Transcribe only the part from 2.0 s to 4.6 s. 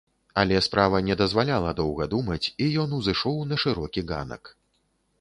думаць, і ён узышоў на шырокі ганак.